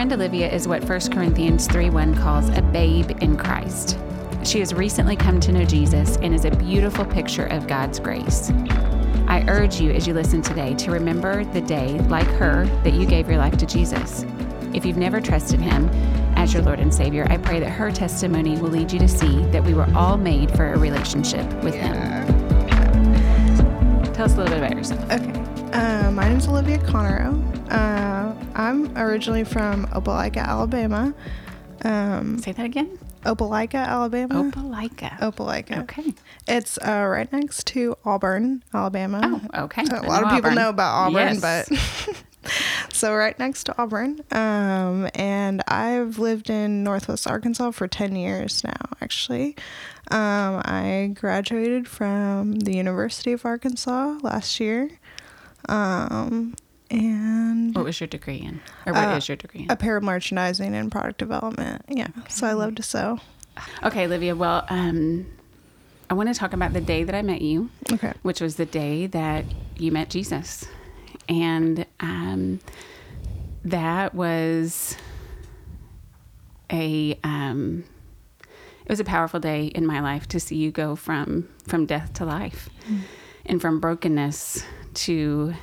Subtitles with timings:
[0.00, 3.98] friend Olivia is what 1 Corinthians 3 1 calls a babe in Christ.
[4.44, 8.50] She has recently come to know Jesus and is a beautiful picture of God's grace.
[9.28, 13.04] I urge you as you listen today to remember the day, like her, that you
[13.04, 14.24] gave your life to Jesus.
[14.72, 15.90] If you've never trusted him
[16.34, 19.44] as your Lord and Savior, I pray that her testimony will lead you to see
[19.48, 21.92] that we were all made for a relationship with him.
[24.14, 25.02] Tell us a little bit about yourself.
[25.12, 25.74] Okay.
[25.74, 27.36] Uh, my name is Olivia Conero.
[27.70, 28.29] Uh,
[28.60, 31.14] I'm originally from Opelika, Alabama.
[31.82, 32.98] Um, Say that again.
[33.24, 34.34] Opelika, Alabama.
[34.50, 35.18] Opelika.
[35.18, 35.82] Opelika.
[35.84, 36.12] Okay.
[36.46, 39.40] It's uh, right next to Auburn, Alabama.
[39.54, 39.84] Oh, okay.
[39.90, 40.54] A I lot of people Auburn.
[40.56, 41.68] know about Auburn, Yes.
[41.70, 42.14] but
[42.92, 44.20] so right next to Auburn.
[44.30, 49.56] Um, and I've lived in Northwest Arkansas for 10 years now, actually.
[50.10, 54.90] Um, I graduated from the University of Arkansas last year.
[55.68, 56.54] Um,
[56.90, 58.60] and What was your degree in?
[58.86, 59.70] Or what is Uh, your degree in?
[59.70, 61.82] apparel merchandising and product development.
[61.88, 62.08] Yeah.
[62.28, 63.18] So I love to sew.
[63.82, 64.34] Okay, Olivia.
[64.34, 65.26] Well, um,
[66.08, 68.12] I want to talk about the day that I met you, Okay.
[68.22, 69.44] which was the day that
[69.76, 70.64] you met Jesus,
[71.28, 72.60] and um,
[73.64, 74.96] that was
[76.72, 77.84] a um,
[78.84, 82.12] it was a powerful day in my life to see you go from from death
[82.14, 82.68] to life,
[83.46, 85.54] and from brokenness to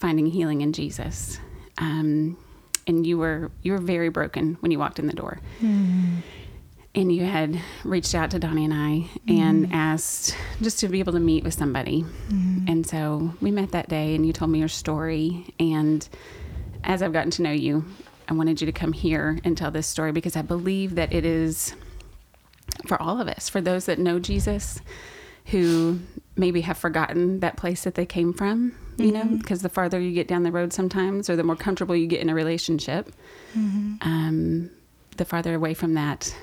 [0.00, 1.38] finding healing in Jesus.
[1.78, 2.36] Um,
[2.86, 6.16] and you were you were very broken when you walked in the door mm-hmm.
[6.94, 9.74] and you had reached out to Donnie and I and mm-hmm.
[9.74, 12.02] asked just to be able to meet with somebody.
[12.02, 12.64] Mm-hmm.
[12.68, 15.54] And so we met that day and you told me your story.
[15.60, 16.06] And
[16.82, 17.84] as I've gotten to know you,
[18.28, 21.24] I wanted you to come here and tell this story because I believe that it
[21.24, 21.74] is
[22.86, 24.80] for all of us, for those that know Jesus
[25.46, 26.00] who
[26.40, 29.36] maybe have forgotten that place that they came from, you know, mm-hmm.
[29.36, 32.20] because the farther you get down the road sometimes or the more comfortable you get
[32.20, 33.12] in a relationship,
[33.54, 33.94] mm-hmm.
[34.00, 34.70] um,
[35.16, 36.34] the farther away from that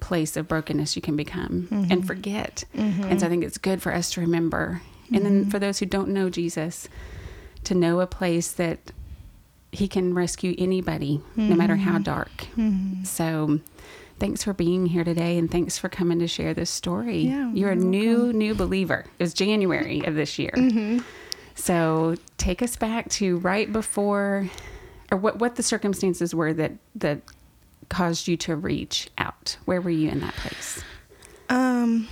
[0.00, 2.00] place of brokenness you can become and mm-hmm.
[2.02, 2.64] forget.
[2.74, 4.82] And so I think it's good for us to remember.
[5.12, 6.88] And then for those who don't know Jesus,
[7.64, 8.92] to know a place that
[9.72, 12.46] he can rescue anybody, no matter how dark.
[13.04, 13.60] So
[14.18, 17.18] thanks for being here today and thanks for coming to share this story.
[17.18, 19.04] Yeah, You're a you're new, new believer.
[19.18, 20.52] It was January of this year.
[21.54, 24.50] So take us back to right before,
[25.10, 27.20] or what, what the circumstances were that, that
[27.88, 29.56] caused you to reach out.
[29.64, 30.82] Where were you in that place?
[31.48, 32.08] Um.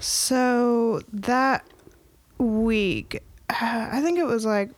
[0.00, 1.64] So that
[2.38, 3.54] week, uh,
[3.92, 4.70] I think it was like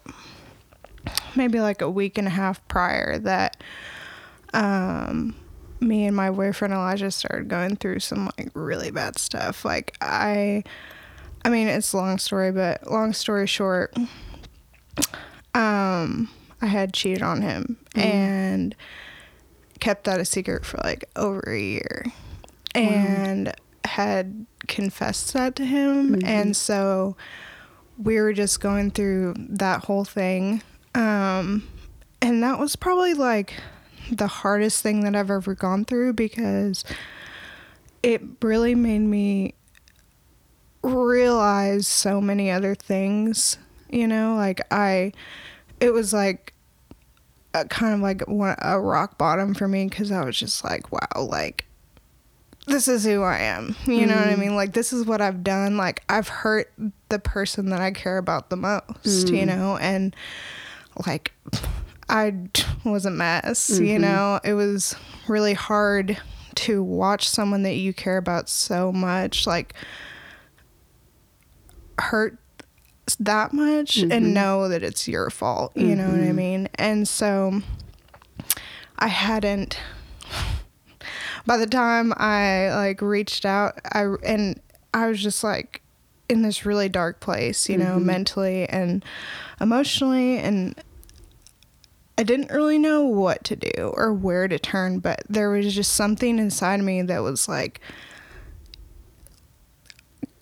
[1.36, 3.56] maybe like a week and a half prior that
[4.52, 5.34] um
[5.82, 9.64] me and my boyfriend Elijah started going through some like really bad stuff.
[9.64, 10.64] Like I
[11.44, 13.96] I mean, it's a long story, but long story short,
[15.54, 16.28] um
[16.60, 18.76] I had cheated on him and
[19.80, 22.04] kept that a secret for like over a year
[22.74, 23.52] and
[23.84, 26.20] had confessed that to him.
[26.24, 27.16] And so
[27.98, 30.62] we were just going through that whole thing.
[30.94, 31.68] Um
[32.20, 33.54] and that was probably like
[34.10, 36.84] the hardest thing that I've ever gone through because
[38.02, 39.54] it really made me
[40.82, 43.56] realize so many other things
[43.88, 45.12] you know like I
[45.80, 46.52] it was like
[47.54, 50.90] a, kind of like one, a rock bottom for me because I was just like,
[50.92, 51.66] wow, like
[52.66, 53.74] this is who I am.
[53.86, 54.40] You know what I mm-hmm.
[54.40, 54.56] mean?
[54.56, 55.76] Like this is what I've done.
[55.76, 56.72] Like I've hurt
[57.08, 59.28] the person that I care about the most.
[59.28, 59.46] You mm.
[59.46, 60.14] know, and
[61.06, 61.32] like
[62.08, 62.34] I
[62.84, 63.70] was a mess.
[63.70, 64.02] You mm-hmm.
[64.02, 64.94] know, it was
[65.28, 66.20] really hard
[66.54, 69.74] to watch someone that you care about so much like
[71.98, 72.38] hurt
[73.18, 74.32] that much and mm-hmm.
[74.32, 75.72] know that it's your fault.
[75.76, 76.36] You know what I mm-hmm.
[76.36, 76.68] mean?
[76.74, 77.62] And so
[78.98, 79.78] I hadn't
[81.46, 84.60] by the time I like reached out, I and
[84.94, 85.82] I was just like
[86.28, 89.04] in this really dark place, you know, mentally and
[89.60, 90.74] emotionally and
[92.18, 95.94] I didn't really know what to do or where to turn, but there was just
[95.94, 97.80] something inside me that was like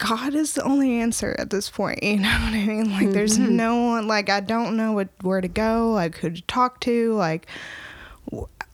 [0.00, 2.02] God is the only answer at this point.
[2.11, 2.90] You know what I mean?
[2.90, 3.55] Like, there's mm-hmm.
[3.55, 4.08] no one.
[4.08, 5.93] Like, I don't know what where to go.
[5.93, 7.12] Like, who to talk to.
[7.12, 7.46] Like,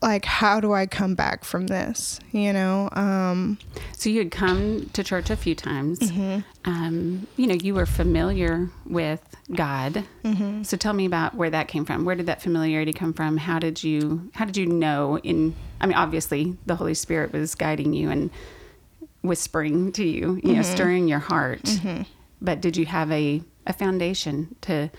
[0.03, 2.21] like how do I come back from this?
[2.33, 2.89] You know?
[2.93, 3.59] Um,
[3.93, 5.99] So you had come to church a few times.
[5.99, 6.41] Mm-hmm.
[6.71, 9.23] Um, you know, you were familiar with
[9.55, 10.05] God.
[10.25, 10.63] Mm-hmm.
[10.65, 12.05] So tell me about where that came from.
[12.05, 13.37] Where did that familiarity come from?
[13.39, 15.19] How did you How did you know?
[15.19, 18.31] In I mean, obviously, the Holy Spirit was guiding you and
[19.23, 20.75] whispering to you, you know, Mm-hmm.
[20.75, 21.63] stirring your heart.
[22.41, 24.91] But did you have a a foundation to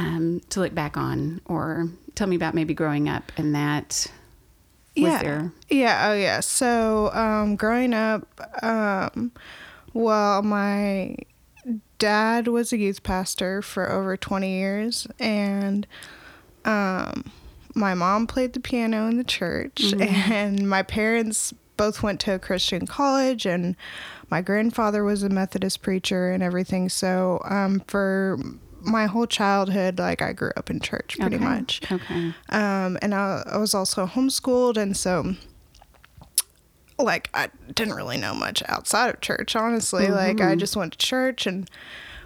[0.00, 4.06] um, to look back on, or tell me about maybe growing up and that.
[4.96, 5.22] Was yeah.
[5.22, 5.52] there?
[5.68, 6.08] Yeah.
[6.08, 6.40] Oh, yeah.
[6.40, 8.26] So, um, growing up,
[8.62, 9.30] um,
[9.92, 11.16] well, my
[11.98, 15.86] dad was a youth pastor for over 20 years, and
[16.64, 17.30] um,
[17.74, 20.32] my mom played the piano in the church, Mm-hmm.
[20.32, 23.76] and my parents both went to a Christian college, and
[24.28, 26.88] my grandfather was a Methodist preacher and everything.
[26.88, 28.38] So, um, for
[28.82, 31.44] my whole childhood, like I grew up in church pretty Okay.
[31.44, 31.80] much.
[31.90, 32.32] Okay.
[32.48, 35.34] Um, and I, I was also homeschooled, and so
[36.98, 40.10] like I didn't really know much outside of church, honestly.
[40.10, 41.68] Like I just went to church and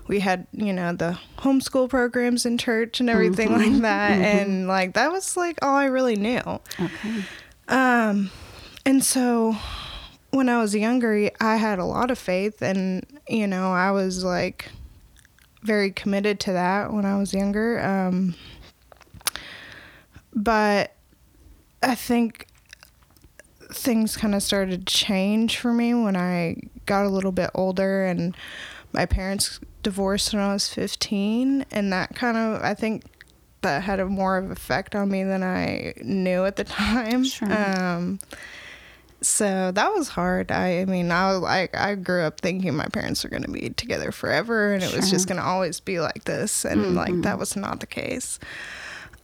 [0.09, 4.21] we had, you know, the homeschool programs in church and everything like that.
[4.21, 6.41] And like that was like all I really knew.
[6.81, 7.25] Okay.
[7.69, 8.31] Um,
[8.85, 9.57] and so
[10.31, 14.25] when I was younger, I had a lot of faith, and you know, I was
[14.25, 14.71] like
[15.65, 17.83] very committed to that when I was younger.
[17.83, 18.37] Um,
[20.33, 20.95] but
[21.83, 22.47] I think
[23.73, 26.57] things kind of started to change for me when I
[26.87, 28.37] got a little bit older, and
[28.93, 33.05] my parents divorced when I was 15, and that kind of, I think.
[33.63, 37.25] That had a more of effect on me than I knew at the time.
[37.25, 37.51] Sure.
[37.51, 38.19] Um,
[39.27, 40.53] so that was hard.
[40.53, 43.51] I, I mean, I was like, I grew up thinking my parents were going to
[43.51, 47.21] be together forever, and it was just going to always be like this, and like
[47.23, 48.39] that was not the case.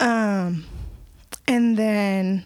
[0.01, 0.65] Um,
[1.47, 2.45] and then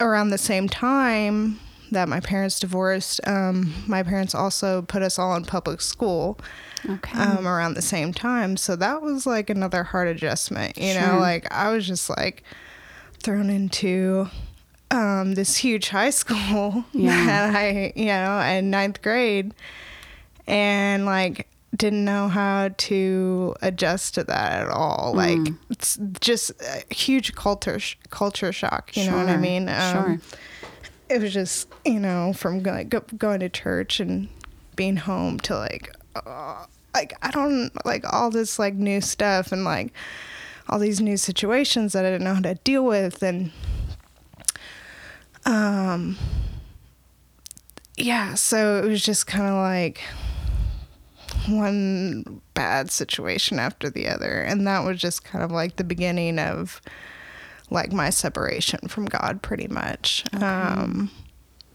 [0.00, 1.60] around the same time
[1.90, 6.38] that my parents divorced, um, my parents also put us all in public school
[6.88, 7.18] Okay.
[7.18, 8.56] um, around the same time.
[8.56, 11.00] So that was like another hard adjustment, you Sure.
[11.02, 12.42] know, like I was just like
[13.22, 14.28] thrown into
[14.94, 17.24] um, this huge high school Yeah.
[17.26, 19.52] that I, you know, in ninth grade
[20.46, 25.12] and like didn't know how to adjust to that at all.
[25.14, 25.58] Like Mm.
[25.70, 29.68] it's just a huge culture, sh- culture shock, you know what I mean?
[29.68, 30.20] Um, sure.
[31.08, 34.28] it was just you know from like go, going to church and
[34.76, 36.64] being home to like uh,
[36.94, 39.92] like I don't like all this like new stuff and like
[40.68, 43.50] all these new situations that I didn't know how to deal with and
[45.46, 46.16] um
[47.96, 50.00] yeah so it was just kind of like
[51.48, 56.38] one bad situation after the other and that was just kind of like the beginning
[56.38, 56.80] of
[57.70, 60.24] like my separation from God pretty much.
[60.40, 61.10] Um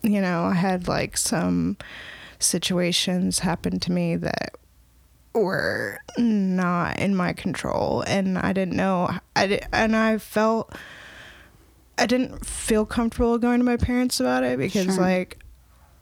[0.02, 1.78] you know, I had like some
[2.40, 4.56] situations happen to me that
[5.34, 10.74] were not in my control and I didn't know I di- and I felt
[12.00, 15.04] I didn't feel comfortable going to my parents about it because Sure.
[15.04, 15.40] like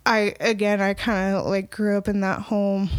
[0.06, 2.90] I again I kind of like grew up in that home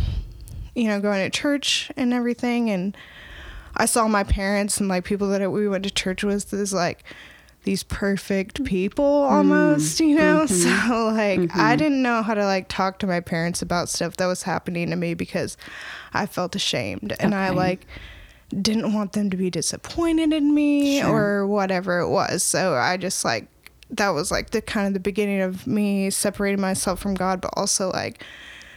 [0.75, 2.97] you know going to church and everything and
[3.77, 7.05] I saw my parents and like people that we went to church with as like
[7.65, 8.67] these perfect mm.
[8.67, 9.31] people mm.
[9.31, 10.47] almost, you know?
[10.47, 11.17] So mm-hmm.
[11.17, 11.77] like I mm-hmm.
[11.77, 14.97] didn't know how to like talk to my parents about stuff that was happening to
[14.97, 15.56] me because
[16.12, 17.87] I felt ashamed and I like
[18.50, 21.41] didn't want them to be disappointed in me Sure.
[21.43, 22.43] or whatever it was.
[22.43, 23.47] So I just like
[23.91, 27.50] that was like the kind of the beginning of me separating myself from God but
[27.56, 28.23] also like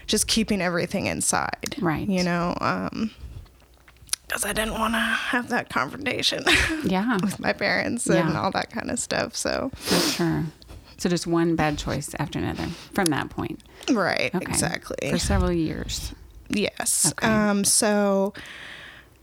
[0.08, 1.76] just keeping everything inside.
[1.80, 2.08] Right.
[2.08, 3.12] You know, um
[4.28, 6.44] because I didn't want to have that confrontation
[6.86, 7.18] Yeah.
[7.22, 8.42] with my parents and Yeah.
[8.42, 9.36] all that kind of stuff.
[9.36, 10.44] So, For sure.
[10.98, 13.60] So just one bad choice after another from that point.
[13.92, 14.46] right, Okay.
[14.50, 15.10] exactly.
[15.12, 16.14] For several years.
[16.48, 17.12] Yes.
[17.12, 17.28] Okay.
[17.28, 18.34] Um, so,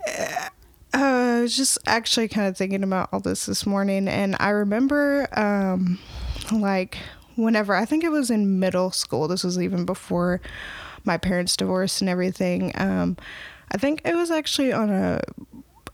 [0.09, 0.49] uh,
[0.93, 5.29] I was just actually kind of thinking about all this this morning, and I remember,
[5.39, 5.99] um,
[6.53, 6.99] like,
[7.37, 10.41] whenever I think it was in middle school, this was even before
[11.05, 12.73] my parents' divorce and everything.
[12.75, 13.17] Um,
[13.71, 15.21] I think it was actually on a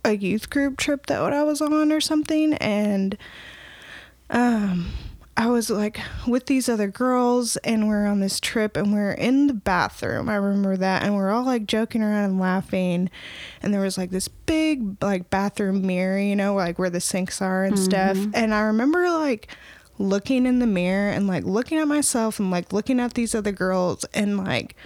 [0.04, 3.16] a youth group trip that I was on or something, and
[4.30, 4.90] um,
[5.37, 9.49] I was like with these other girls, and we're on this trip, and we're in
[9.49, 10.29] the bathroom.
[10.29, 13.11] I remember that, and we're all like joking around and laughing,
[13.61, 17.43] and there was like this big like bathroom mirror, you know, like where the sinks
[17.43, 18.17] are and stuff.
[18.17, 18.31] Mm-hmm.
[18.35, 19.49] And I remember like
[19.99, 23.53] looking in the mirror and like looking at myself and like looking at these other
[23.53, 24.76] girls, and like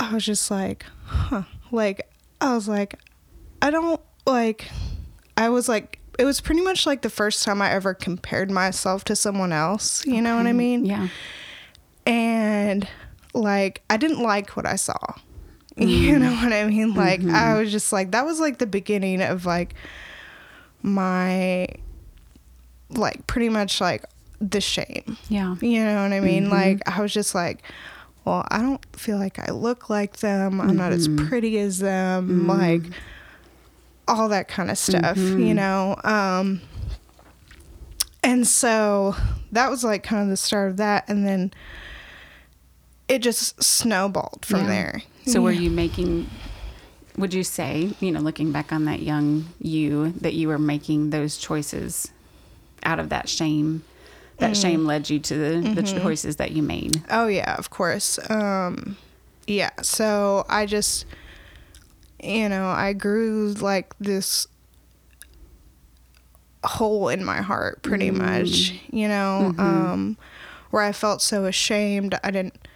[0.00, 2.10] I was just like, huh, like
[2.40, 2.98] I was like,
[3.62, 4.68] I don't like.
[5.36, 9.04] I was like, it was pretty much like the first time I ever compared myself
[9.04, 10.04] to someone else.
[10.06, 10.84] You know what I mean?
[10.84, 11.08] Yeah.
[12.06, 12.88] And
[13.34, 14.96] like, I didn't like what I saw.
[15.78, 16.22] You mm-hmm.
[16.22, 16.94] know what I mean?
[16.94, 17.58] Like, I mm-hmm.
[17.58, 19.74] was just like, that was like the beginning of like
[20.80, 21.68] my,
[22.88, 24.06] like, pretty much like
[24.40, 25.18] the shame.
[25.28, 25.56] Yeah.
[25.60, 26.44] You know what I mean?
[26.44, 26.52] Mm-hmm.
[26.52, 27.62] Like, I was just like,
[28.24, 30.62] well, I don't feel like I look like them.
[30.62, 32.46] I'm not as pretty as them.
[32.46, 32.84] Like,
[34.08, 35.96] all that kind of stuff, you know.
[36.04, 36.60] Um,
[38.22, 39.14] and so
[39.52, 41.52] that was like kind of the start of that, and then
[43.08, 44.66] it just snowballed from Yeah.
[44.66, 45.02] there.
[45.26, 46.30] So were you making
[47.18, 51.10] would you say, you know, looking back on that young you that you were making
[51.10, 52.12] those choices
[52.82, 53.82] out of that shame?
[54.38, 54.60] That Mm.
[54.60, 56.02] shame led you to the, the Mm-hmm.
[56.02, 57.02] choices that you made.
[57.10, 58.18] Oh yeah, of course.
[58.30, 58.96] Um
[59.46, 61.06] yeah, so I just
[62.26, 64.46] you know, I grew like this
[66.64, 70.18] hole in my heart pretty much, you know, um
[70.70, 72.18] where I felt so ashamed.
[72.24, 72.68] I didn't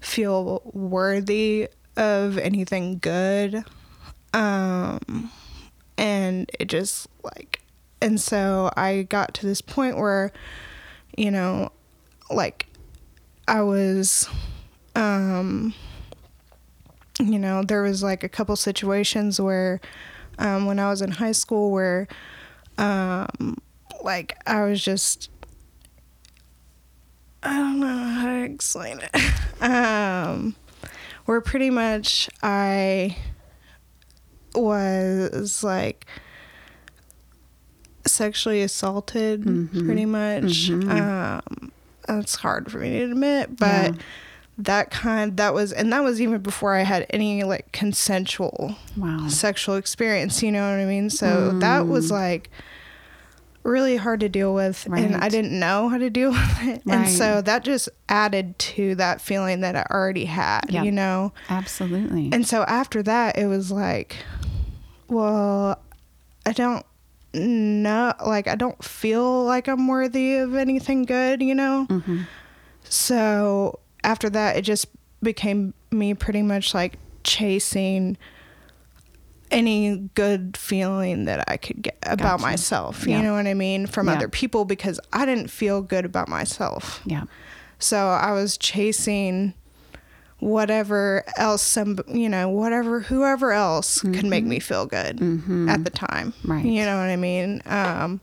[0.00, 3.64] feel worthy of anything good.
[4.32, 5.30] Um
[5.96, 7.60] and it just like
[8.00, 10.32] and so I got to this point where
[11.16, 11.72] you know,
[12.30, 12.66] like
[13.48, 14.28] I was
[14.94, 15.74] um
[17.18, 19.80] you know, there was like a couple situations where
[20.38, 22.06] um when I was in high school where
[22.78, 23.56] um
[24.04, 25.30] like I was just
[27.42, 29.32] I don't know how to explain it.
[29.62, 30.54] um
[31.24, 33.16] where pretty much I
[34.54, 36.06] was like
[38.06, 39.44] sexually assaulted
[39.84, 40.70] pretty much.
[40.88, 41.72] Um
[42.06, 44.02] that's hard for me to admit, but Yeah.
[44.58, 49.28] That kind that was and that was even before I had any like consensual Wow.
[49.28, 51.10] sexual experience, you know what I mean?
[51.10, 52.50] So that was like
[53.62, 56.82] really hard to deal with and I didn't know how to deal with it.
[56.88, 60.84] And so that just added to that feeling that I already had, Yep.
[60.84, 61.32] you know?
[61.48, 62.30] Absolutely.
[62.32, 64.16] And so after that it was like
[65.08, 65.80] well,
[66.44, 66.84] I don't
[67.32, 71.84] know like I don't feel like I'm worthy of anything good, you know?
[71.84, 72.22] hmm
[72.84, 74.86] So after that, it just
[75.22, 78.16] became me pretty much like chasing
[79.50, 82.42] any good feeling that I could get about Gotcha.
[82.42, 83.06] myself.
[83.06, 83.16] Yeah.
[83.18, 83.86] You know what I mean?
[83.86, 84.14] From Yeah.
[84.14, 87.00] other people because I didn't feel good about myself.
[87.06, 87.24] Yeah.
[87.78, 89.54] So I was chasing
[90.40, 95.20] whatever else some you know whatever whoever else could make me feel good
[95.68, 96.52] at the time Mm-hmm.
[96.52, 96.64] Right.
[96.64, 98.20] you know what i mean um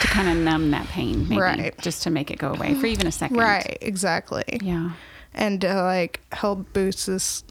[0.00, 1.40] To kind of numb that pain, maybe.
[1.40, 1.78] Right.
[1.80, 3.36] Just to make it go away for even a second.
[3.36, 4.90] right exactly Yeah.
[5.32, 7.44] and to like help boost this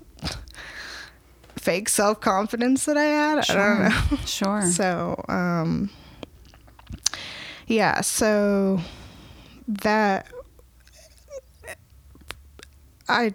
[1.58, 3.50] fake self confidence that I had.
[3.50, 4.18] I don't know.
[4.26, 4.62] Sure.
[4.64, 5.90] So, um,
[7.68, 8.82] yeah, so
[9.68, 10.28] that
[13.08, 13.34] I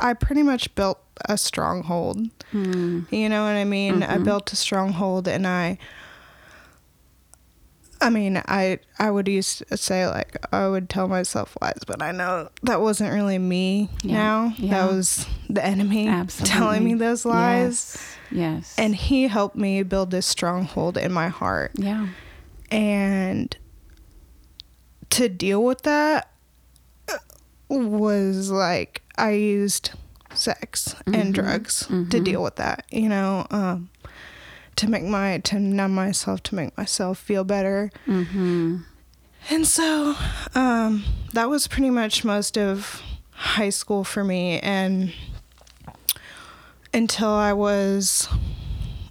[0.00, 0.98] I pretty much built
[1.28, 2.18] a stronghold.
[2.52, 3.02] Hmm.
[3.10, 4.02] You know what I mean?
[4.02, 5.78] I built a stronghold and I
[8.08, 12.00] I mean, I I would used to say like I would tell myself lies, but
[12.00, 14.54] I know that wasn't really me Yeah, now.
[14.56, 14.70] yeah.
[14.70, 16.58] That was the enemy Absolutely.
[16.58, 17.98] telling me those lies.
[17.98, 18.16] Yes.
[18.30, 18.74] Yes.
[18.78, 21.72] And he helped me build this stronghold in my heart.
[21.74, 22.08] yeah.
[22.70, 23.54] And
[25.10, 26.30] to deal with that
[27.12, 27.18] uh,
[27.68, 29.90] was like I used
[30.32, 31.32] sex and mm-hmm.
[31.32, 32.24] drugs to mm-hmm.
[32.24, 33.90] deal with that, you know, um,
[34.78, 37.90] to make my to numb myself, to make myself feel better.
[38.06, 38.78] Mm-hmm.
[39.50, 40.14] And so
[40.54, 44.60] um, that was pretty much most of high school for me.
[44.60, 45.12] And
[46.94, 48.28] until I was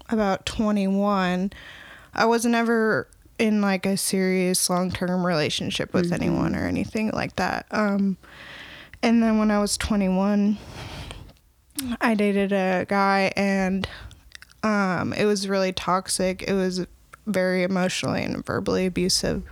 [0.10, 1.52] about 21,
[2.14, 7.36] I was never in like a serious long term relationship with anyone or anything like
[7.36, 7.66] that.
[7.72, 8.18] Um,
[9.04, 10.58] and then when I was 21,
[12.00, 13.88] I dated a guy and
[14.68, 16.44] um, it was really toxic.
[16.44, 16.86] It was
[17.26, 19.44] very emotionally and verbally abusive.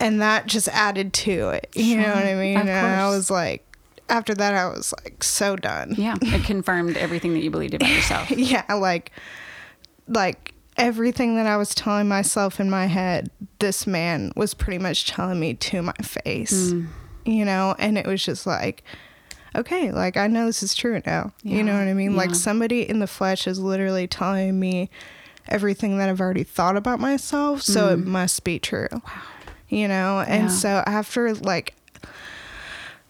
[0.00, 1.68] And that just added to it.
[1.74, 2.56] You know what I mean?
[2.58, 3.64] And I was like,
[4.08, 5.94] after that, I was like so done.
[5.96, 6.16] Yeah.
[6.20, 8.30] It confirmed everything that you believed about yourself.
[8.36, 9.12] yeah, like,
[10.08, 13.30] like everything that I was telling myself in my head,
[13.60, 16.88] this man was pretty much telling me to my face, Mm.
[17.24, 18.82] you know, and it was just like,
[19.54, 21.32] okay, like I know this is true now.
[21.42, 22.16] You know what I mean?
[22.16, 24.90] Like somebody in the flesh is literally telling me
[25.48, 28.88] everything that I've already thought about myself, so it must be true.
[28.92, 29.00] Wow.
[29.68, 30.50] You know, and Mm.
[30.50, 30.56] Yeah.
[30.56, 31.74] so after like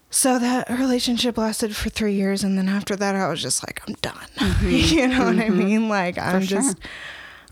[0.09, 3.81] so that relationship lasted for three years, and then after that, I was just like,
[3.87, 4.61] I'm done.
[4.69, 5.89] you know what I mean?
[5.89, 6.45] Like, I'm Mm-hmm.
[6.45, 6.61] sure.
[6.61, 6.77] just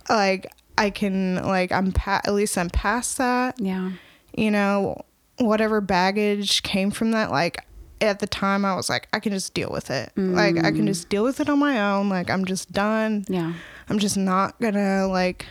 [0.09, 3.59] like, I can like, I'm pa- at least I'm past that.
[3.59, 3.91] Yeah.
[4.37, 5.01] You know,
[5.39, 7.65] whatever baggage came from that, like
[8.01, 10.11] at the time, I was like, I can just deal with it.
[10.15, 12.09] Like, I can just deal with it on my own.
[12.09, 13.25] Like, I'm just done.
[13.29, 13.53] Yeah.
[13.89, 15.45] I'm just not gonna like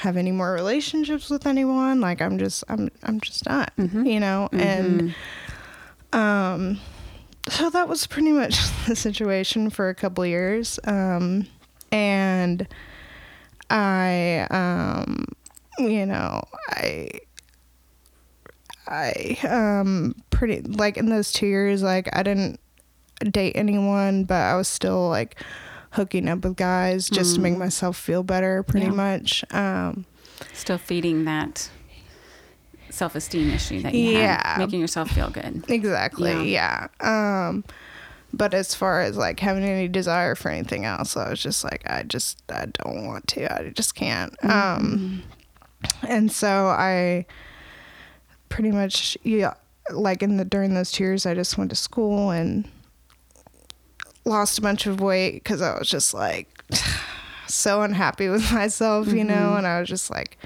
[0.00, 2.00] have any more relationships with anyone.
[2.00, 3.66] Like I'm just I'm I'm just done.
[4.06, 4.48] You know?
[4.52, 5.14] And
[6.12, 6.78] um
[7.48, 10.78] so that was pretty much the situation for a couple years.
[10.84, 11.46] Um
[11.90, 12.68] and
[13.70, 15.24] I, um,
[15.78, 17.08] you know, I,
[18.88, 22.58] I, um, pretty like in those two years, like I didn't
[23.30, 25.36] date anyone, but I was still like
[25.90, 28.92] hooking up with guys just to make myself feel better, pretty Yeah.
[28.92, 29.44] much.
[29.52, 30.04] Um,
[30.52, 31.68] Still feeding that
[32.90, 34.42] self esteem issue that you Yeah.
[34.54, 35.64] had, making yourself feel good.
[35.68, 36.52] Exactly.
[36.52, 36.88] Yeah.
[37.00, 37.64] Um
[38.32, 41.82] but as far as like having any desire for anything else, I was just like
[41.90, 43.52] I just I don't want to.
[43.52, 44.32] I just can't.
[44.44, 45.22] Um
[46.06, 47.26] and so I
[48.48, 49.54] pretty much yeah
[49.90, 52.68] like in the during those two years I just went to school and
[54.24, 56.48] lost a bunch of weight cuz I was just like
[57.46, 60.38] so unhappy with myself, you know, and I was just like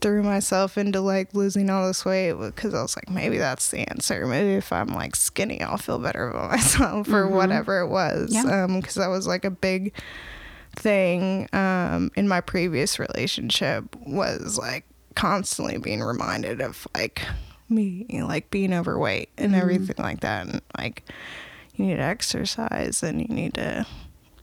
[0.00, 3.80] threw myself into like losing all this weight because I was like, maybe that's the
[3.90, 4.26] answer.
[4.26, 8.32] Maybe if I'm like skinny, I'll feel better about myself or whatever it was.
[8.32, 8.64] Yeah.
[8.64, 9.92] Um, because that was like a big
[10.76, 17.22] thing um in my previous relationship was like constantly being reminded of like
[17.68, 19.60] me like being overweight and mm-hmm.
[19.60, 21.04] everything like that and like
[21.74, 23.86] you need to exercise and you need to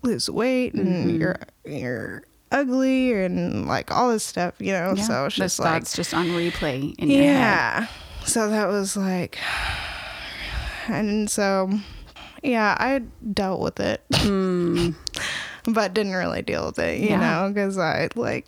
[0.01, 1.21] lose weight and mm-hmm.
[1.21, 5.03] you're you're ugly and like all this stuff you know Yeah.
[5.03, 7.31] so it's Those just like thoughts just on replay in your head.
[7.33, 7.88] yeah
[8.25, 9.38] so that was like
[10.88, 11.69] and so
[12.43, 13.00] yeah i
[13.33, 14.95] dealt with it mm.
[15.65, 17.19] but didn't really deal with it you Yeah.
[17.43, 18.45] know because i like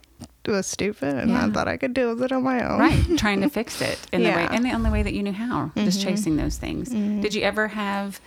[0.49, 3.05] was stupid and i thought i could deal with it on my own Right.
[3.17, 4.45] Trying to fix it in the way Yeah.
[4.47, 4.55] Mm-hmm.
[4.55, 5.71] in the only way that you knew how.
[5.75, 6.89] Just chasing those things.
[6.89, 8.19] Did you ever have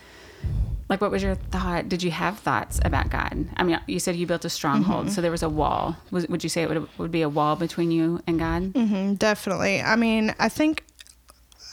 [0.88, 1.88] like what was your thought?
[1.88, 3.48] Did you have thoughts about God?
[3.56, 5.14] I mean, you said you built a stronghold, Mm-hmm.
[5.14, 5.96] so there was a wall.
[6.10, 8.74] Was, would you say it would, would be a wall between you and God?
[8.74, 9.80] Mhm, definitely.
[9.80, 10.84] I mean, I think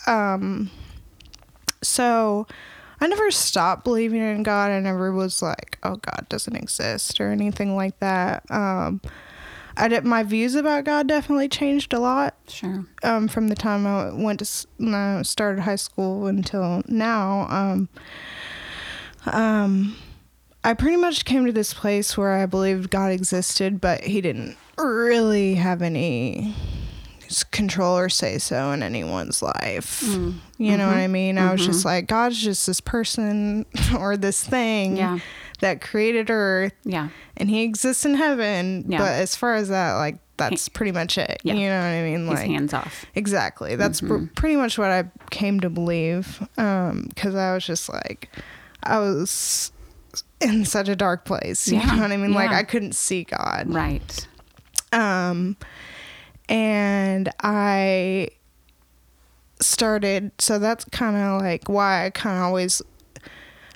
[0.07, 0.69] um
[1.81, 2.47] so
[3.01, 4.71] I never stopped believing in God.
[4.71, 8.43] I never was like, "Oh, God doesn't exist" or anything like that.
[8.49, 9.01] Um
[9.79, 12.85] I did, my views about God definitely changed a lot Sure.
[13.03, 17.47] um, from the time I went to when I started high school until now.
[17.49, 17.89] Um,
[19.25, 19.95] um,
[20.63, 24.57] I pretty much came to this place where I believed God existed, but He didn't
[24.77, 26.55] really have any
[27.51, 30.01] control or say so in anyone's life.
[30.57, 31.37] You know what I mean?
[31.37, 33.65] I was just like, God's just this person
[33.97, 35.19] or this thing Yeah.
[35.59, 37.09] That created Earth Yeah.
[37.37, 38.85] and he exists in heaven.
[38.87, 38.99] Yeah.
[38.99, 41.41] But as far as that, like that's pretty much it.
[41.43, 41.53] Yeah.
[41.55, 42.19] You know what I mean?
[42.27, 43.05] He's Like hands off.
[43.15, 43.75] exactly.
[43.75, 46.41] That's pr- pretty much what I came to believe.
[46.57, 48.29] Um, because I was just like,
[48.81, 49.73] I was
[50.39, 51.67] in such a dark place.
[51.67, 51.95] You Yeah.
[51.95, 52.33] know what I mean?
[52.33, 53.65] Like I couldn't see God.
[53.67, 54.27] Right.
[54.93, 55.57] Um,
[56.47, 58.29] and I
[59.59, 60.31] started.
[60.39, 62.81] So that's kind of like why I kind of always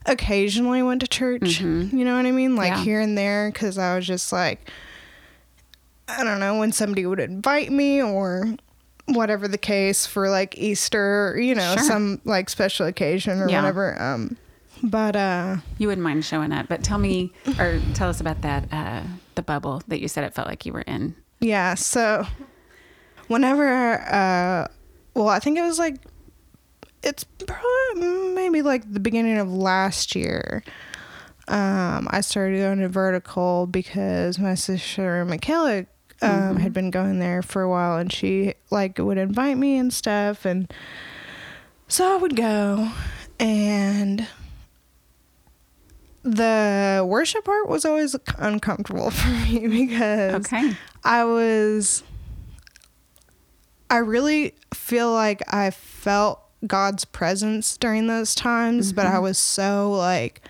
[0.05, 1.61] occasionally went to church.
[1.61, 2.55] You know what I mean?
[2.55, 2.83] Like Yeah.
[2.83, 4.69] here and there, because I was just like,
[6.07, 8.55] I don't know, when somebody would invite me or
[9.05, 11.83] whatever the case for like Easter, or, you know, Sure.
[11.83, 13.61] some like special occasion or Yeah.
[13.61, 14.01] whatever.
[14.01, 14.37] Um,
[14.81, 18.65] but uh, You wouldn't mind showing up, but tell me or tell us about that
[18.71, 19.01] uh,
[19.35, 21.15] the bubble that you said it felt like you were in.
[21.39, 22.25] Yeah, so
[23.27, 24.67] whenever uh
[25.15, 25.95] well, I think it was like
[27.03, 30.63] it's probably maybe like the beginning of last year.
[31.47, 35.85] Um I started going to vertical because my sister Michaela
[36.21, 39.91] um had been going there for a while and she like would invite me and
[39.93, 40.71] stuff and
[41.89, 42.91] so I would go
[43.39, 44.25] and
[46.23, 50.73] the worship part was always uncomfortable for me because Okay.
[51.03, 52.03] I was
[53.89, 59.91] I really feel like I felt God's presence during those times, but I was so
[59.91, 60.41] like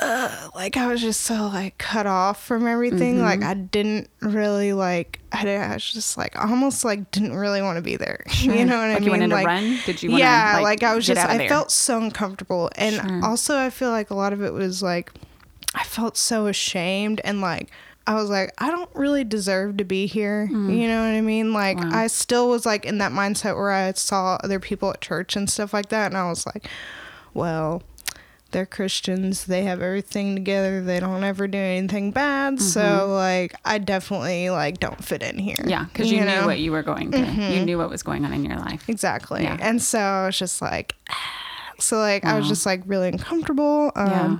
[0.00, 3.20] uh, like I was just so like cut off from everything.
[3.20, 7.60] Like I didn't really like I, did, I was just like almost like didn't really
[7.60, 8.24] want to be there.
[8.40, 9.04] You know what I Like mean?
[9.04, 9.78] you wanted to like run?
[9.84, 11.48] Did you yeah, like, like, I was just I there?
[11.48, 13.20] felt so uncomfortable, and Sure.
[13.24, 15.12] also I feel like a lot of it was like
[15.74, 17.68] I felt so ashamed and like
[18.06, 20.48] I was like I don't really deserve to be here.
[20.50, 21.52] You know what I mean?
[21.52, 21.90] Like Mm.
[21.92, 21.98] Wow.
[22.00, 25.48] I still was like in that mindset where I saw other people at church and
[25.48, 26.66] stuff like that, and I was like,
[27.34, 27.82] well.
[28.52, 29.44] They're Christians.
[29.44, 30.82] They have everything together.
[30.82, 32.60] They don't ever do anything bad.
[32.60, 35.54] So like, I definitely like don't fit in here.
[35.54, 35.68] Mm-hmm.
[35.68, 36.32] Yeah, because you, knew know?
[36.32, 36.46] Mm-hmm.
[36.46, 37.44] what you were going through.
[37.44, 38.88] You knew what was going on in your life.
[38.88, 39.44] Exactly.
[39.44, 39.56] Yeah.
[39.60, 40.96] And so I was just like,
[41.78, 43.92] so like I was just like really uncomfortable.
[43.94, 44.38] Um, Yeah.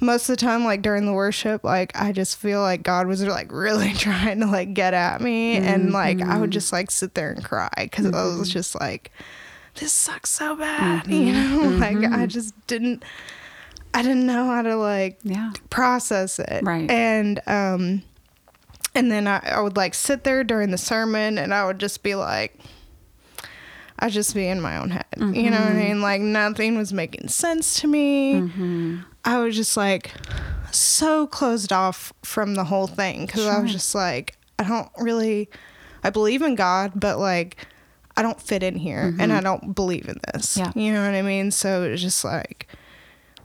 [0.00, 3.24] Most of the time, like during the worship, like I just feel like God was
[3.24, 6.40] like really trying to like get at me, and like I Mm-hmm.
[6.40, 9.10] would just like sit there and cry because I was just like,
[9.76, 11.12] this sucks so bad, Mm-hmm.
[11.12, 11.78] you know.
[11.80, 13.04] Like I just didn't.
[13.94, 15.52] I didn't know how to like Yeah.
[15.70, 16.62] process it.
[16.64, 16.90] Right.
[16.90, 18.02] And um
[18.94, 22.02] and then I, I would like sit there during the sermon and I would just
[22.02, 22.58] be like
[23.98, 25.06] I'd just be in my own head.
[25.16, 25.78] You know what I Mm-hmm.
[25.78, 26.02] mean?
[26.02, 29.00] Like nothing was making sense to me.
[29.24, 30.12] I was just like
[30.70, 35.48] so closed off from the whole thing because I was just like, I don't really,
[36.04, 37.56] I believe in God, but like,
[38.18, 40.56] I don't fit in here and I don't believe in this.
[40.56, 40.78] Mm-hmm.
[40.78, 40.84] Yeah.
[40.86, 41.50] You know what I mean?
[41.50, 42.66] So it was just like,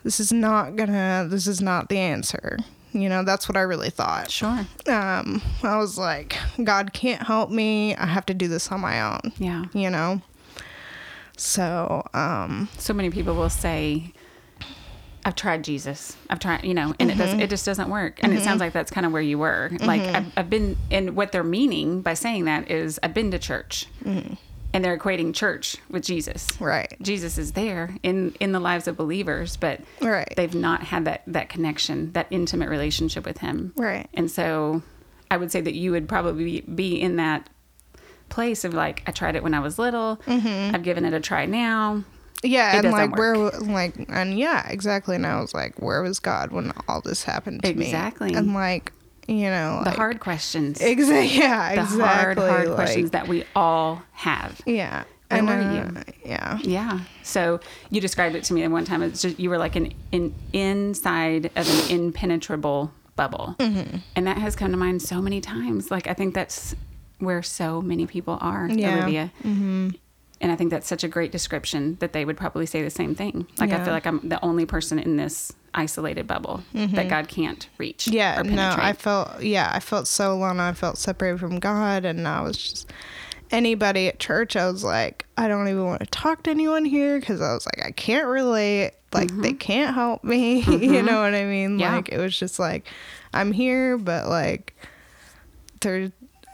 [0.03, 2.57] this is not gonna, this is not the answer.
[2.93, 4.29] You know, that's what I really thought.
[4.31, 4.65] Sure.
[4.87, 7.95] Um, I was like, God can't help me.
[7.95, 9.31] I have to do this on my own.
[9.37, 9.65] Yeah.
[9.73, 10.21] You know?
[11.41, 14.13] So, um, So many people will say,
[15.25, 16.15] I've tried Jesus.
[16.29, 17.31] I've tried, you know, and it does.
[17.31, 17.39] Mm-hmm.
[17.39, 18.19] It just doesn't work.
[18.21, 18.43] And it mm-hmm.
[18.45, 19.69] sounds like that's kind of where you were.
[19.71, 19.85] Mm-hmm.
[19.85, 23.39] Like I've, I've been, and what they're meaning by saying that is I've been to
[23.39, 26.47] church, and they're equating church with Jesus.
[26.61, 26.95] right.
[27.01, 30.31] Jesus is there in in the lives of believers, but Right.
[30.37, 33.73] they've not had that that connection, that intimate relationship with Him.
[33.75, 34.07] Right.
[34.13, 34.83] And so,
[35.31, 37.49] I would say that you would probably be in that
[38.31, 40.19] place of like, I tried it when I was little.
[40.27, 42.03] I've given it a try now.
[42.43, 45.15] Yeah, It and like where, like, and yeah, exactly.
[45.15, 47.85] And I was like, where was God when all this happened to me?
[47.85, 48.33] Exactly.
[48.33, 48.91] And like,
[49.27, 50.81] you know, The like, hard questions.
[50.81, 52.47] exactly, yeah, the hard, exactly.
[52.49, 54.59] hard like, questions that we all have.
[54.65, 55.03] yeah.
[55.29, 56.99] Where were uh, yeah, Yeah.
[57.23, 59.01] So you described it to me at one time.
[59.01, 63.97] It's just you were like an, an inside of an impenetrable bubble, Mm-hmm.
[64.15, 65.89] and that has come to mind so many times.
[65.91, 66.75] Like I think that's
[67.21, 68.97] where so many people are, Yeah.
[68.97, 69.31] Olivia.
[69.43, 69.89] Mm-hmm.
[70.41, 73.13] And I think that's such a great description that they would probably say the same
[73.13, 73.47] thing.
[73.59, 77.69] Like I feel like I'm the only person in this isolated bubble that God can't
[77.77, 78.05] reach.
[78.05, 78.17] Mm-hmm.
[78.17, 78.39] yeah.
[78.39, 80.59] or No, I felt, yeah, I felt so alone.
[80.59, 82.91] I felt separated from God, and I was just
[83.51, 84.55] anybody at church.
[84.55, 87.67] I was like, I don't even want to talk to anyone here because I was
[87.67, 88.93] like, I can't relate.
[89.13, 90.61] Like they can't help me.
[90.63, 91.71] you know what I mean?
[91.71, 91.79] Mm-hmm.
[91.81, 91.95] Yeah.
[91.97, 92.87] Like it was just like,
[93.33, 94.75] I'm here, but like
[95.81, 96.11] there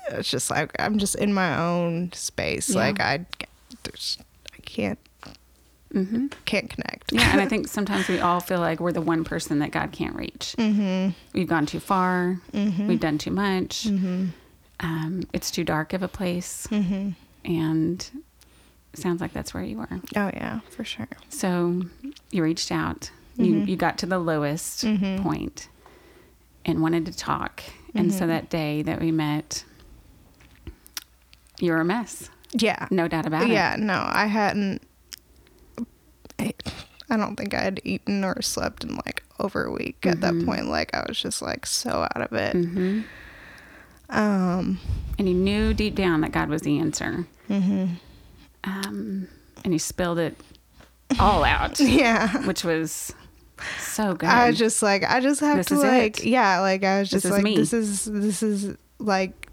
[0.09, 2.69] it's just like I'm just in my own space.
[2.69, 2.75] Yeah.
[2.77, 3.25] Like I
[3.83, 4.17] there's
[4.53, 4.99] I can't
[5.93, 6.31] Mhm.
[6.45, 7.13] can't connect.
[7.13, 9.93] Yeah, and I think sometimes we all feel like we're the one person that God
[9.93, 10.53] can't reach.
[10.57, 11.11] Mm-hmm.
[11.33, 12.39] We've gone too far.
[12.53, 12.87] Mm-hmm.
[12.87, 13.87] We've done too much.
[14.79, 17.11] Um, it's too dark of a place, Mm-hmm.
[17.45, 18.23] and
[18.93, 19.89] sounds like that's where you were.
[20.15, 21.07] Oh yeah, for sure.
[21.29, 21.83] So
[22.31, 23.09] you reached out.
[23.37, 23.69] You Mm-hmm.
[23.69, 24.81] you got to the lowest
[25.21, 25.69] point
[26.65, 27.63] and wanted to talk.
[27.95, 28.19] And Mm-hmm.
[28.19, 29.63] so that day that we met,
[31.59, 32.29] you were a mess.
[32.53, 32.87] Yeah.
[32.91, 33.49] No doubt about it.
[33.49, 34.81] Yeah, no, I hadn't.
[36.39, 36.53] I,
[37.09, 40.45] I don't think I had eaten or slept in like over a week at that
[40.45, 40.67] point.
[40.67, 42.53] Like I was just like so out of it.
[42.53, 43.01] hmm
[44.09, 44.79] Um,
[45.17, 47.25] And you knew deep down that God was the answer.
[47.49, 47.85] Mm-hmm.
[48.63, 49.27] Um,
[49.63, 50.37] and you spilled it
[51.19, 52.45] all out, yeah.
[52.45, 53.13] which was
[53.79, 54.29] so good.
[54.29, 56.25] I was just like, I just have This to like, it.
[56.25, 59.49] yeah, like I was This just is like, this is this is like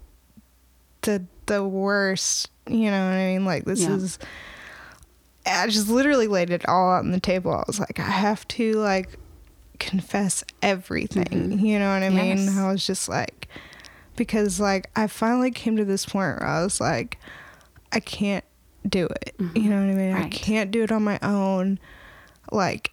[1.01, 2.49] the the worst.
[2.67, 3.45] You know what I mean?
[3.45, 3.91] Like this Yeah.
[3.95, 4.19] is.
[5.47, 7.51] I just literally laid it all out on the table.
[7.51, 9.17] I was like, I have to like
[9.79, 11.59] confess everything.
[11.59, 12.37] You know what I mean?
[12.37, 12.47] Mm-hmm.
[12.47, 12.57] Yes.
[12.57, 13.47] I was just like,
[14.15, 17.19] because like I finally came to this point where I was like,
[17.91, 18.43] I can't
[18.89, 19.35] do it.
[19.53, 20.13] You know what I mean?
[20.15, 20.29] I Mm-hmm.
[20.29, 21.79] Can't do it on my own.
[22.51, 22.91] Like,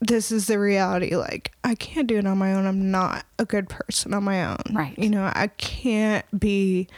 [0.00, 1.16] this is the reality.
[1.16, 2.66] Like, I can't do it on my own.
[2.66, 4.58] I'm not a good person on my own.
[4.72, 4.98] Right.
[4.98, 6.88] You know, I can't be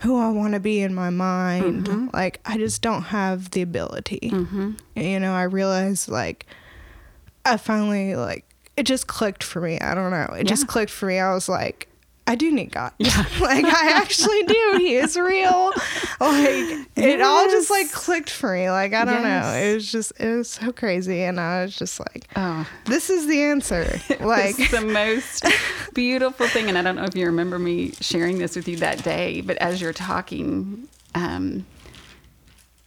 [0.00, 1.86] who I want to be in my mind.
[1.86, 2.08] Mm-hmm.
[2.12, 4.28] Like, I just don't have the ability.
[4.30, 6.46] hmm You know, I realized, like,
[7.44, 8.44] I finally, like,
[8.76, 9.78] it just clicked for me.
[9.80, 10.34] I don't know.
[10.38, 11.18] It just clicked for me.
[11.18, 11.87] I was like,
[12.28, 12.92] I do need God.
[12.98, 13.24] Yeah.
[13.40, 14.74] like I actually do.
[14.76, 15.72] He is real.
[16.20, 18.70] Like it all just like clicked for me.
[18.70, 19.48] Like I don't know.
[19.54, 23.26] It was just it was so crazy and I was just like Oh, this is
[23.26, 23.98] the answer.
[24.20, 25.46] Like the most
[25.94, 26.68] beautiful thing.
[26.68, 29.56] And I don't know if you remember me sharing this with you that day, but
[29.58, 31.64] as you're talking, um,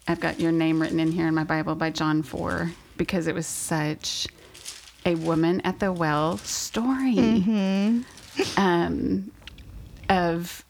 [0.08, 3.34] I've got your name written in here in my Bible by John 4 because it
[3.34, 4.28] was such
[5.06, 7.16] a woman at the well story
[8.58, 9.32] um,
[10.10, 10.66] of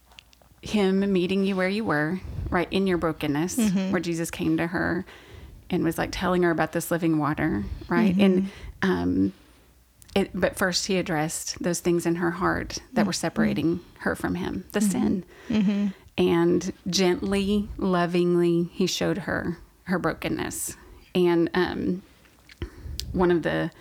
[0.62, 2.20] him meeting you where you were,
[2.50, 3.58] right in your brokenness,
[3.92, 5.06] where Jesus came to her
[5.70, 8.16] and was like telling her about this living water, right?
[8.18, 8.50] And
[8.82, 9.34] um,
[10.16, 14.36] it, but first he addressed those things in her heart that were separating her from
[14.36, 15.24] him, the sin,
[16.18, 20.76] and gently, lovingly, he showed her her brokenness.
[21.16, 22.04] And um,
[23.14, 23.72] one of the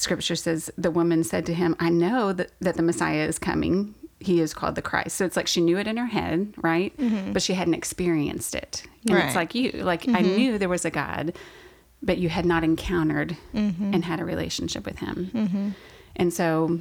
[0.00, 3.94] scripture says the woman said to him, I know that, that the Messiah is coming.
[4.18, 5.16] He is called the Christ.
[5.16, 6.92] So it's like she knew it in her head, right?
[7.32, 8.82] But she hadn't experienced it.
[9.06, 9.24] And Right.
[9.26, 11.34] it's like you, like I knew there was a God,
[12.02, 13.94] but you had not encountered Mm-hmm.
[13.94, 15.74] and had a relationship with him.
[16.16, 16.78] And so,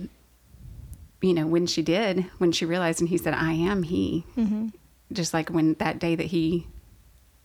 [1.21, 4.67] you know, when she did, when she realized and he said, I am he, Mm-hmm.
[5.13, 6.67] just like when that day that he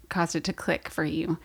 [0.09, 1.39] caused it to click for you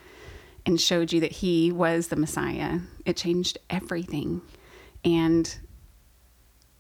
[0.66, 4.42] and showed you that he was the Messiah, it changed everything.
[5.04, 5.54] And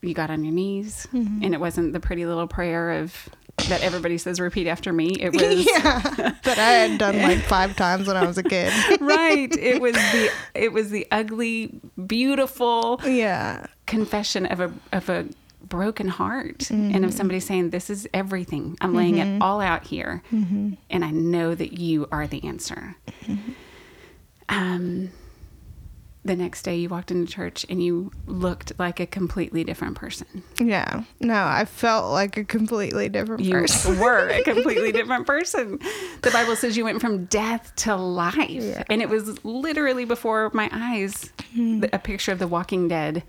[0.02, 1.44] you got on your knees, Mm-hmm.
[1.44, 3.30] and it wasn't the pretty little prayer of
[3.68, 5.16] that everybody says repeat after me.
[5.20, 6.00] It was yeah,
[6.44, 8.72] that I had done like five times when I was a kid.
[9.02, 9.54] right.
[9.58, 15.28] It was the it was the ugly, beautiful yeah, confession of a of a
[15.62, 17.10] broken heart and of mm-hmm.
[17.10, 18.78] somebody saying, "This is everything.
[18.82, 19.42] I'm laying it mm-hmm.
[19.42, 20.74] all out here, mm-hmm.
[20.90, 22.96] and I know that you are the answer."
[24.50, 25.12] Um,
[26.26, 30.44] the next day, you walked into church and you looked like a completely different person.
[30.60, 31.04] yeah.
[31.22, 33.96] No, I felt like a completely different You person.
[33.96, 35.80] You were a completely different person.
[36.22, 38.84] The Bible says you went from death to life.
[38.90, 43.24] And it was literally before my eyes the- a picture of the walking dead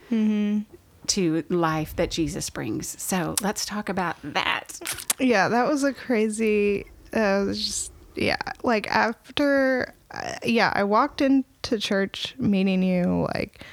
[1.06, 3.00] to life that Jesus brings.
[3.00, 4.78] So let's talk about that.
[5.18, 6.86] Yeah, that was a crazy.
[7.12, 13.64] Uh, just yeah, like after, uh, yeah, I walked into church meeting you like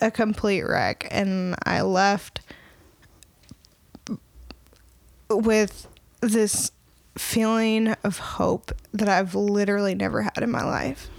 [0.00, 2.40] a complete wreck, and I left
[5.30, 5.88] with
[6.20, 6.72] this
[7.16, 11.10] feeling of hope that I've literally never had in my life.